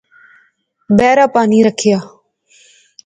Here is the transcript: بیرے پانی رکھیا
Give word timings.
بیرے 0.97 1.25
پانی 1.33 1.59
رکھیا 1.67 1.99